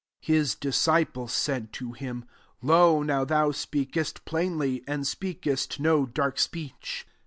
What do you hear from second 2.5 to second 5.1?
Lo, now thou speakest plain ly, and